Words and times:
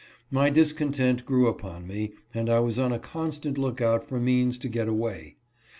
My 0.31 0.49
discontent 0.49 1.27
grew 1.27 1.45
upon 1.45 1.85
me, 1.85 2.13
and 2.33 2.49
I 2.49 2.59
was 2.59 2.79
on 2.79 2.91
a 2.91 2.97
con 2.97 3.31
stant 3.31 3.59
look 3.59 3.81
out 3.81 4.03
for 4.03 4.19
means 4.19 4.57
to 4.57 4.67
get 4.67 4.87
away. 4.87 5.35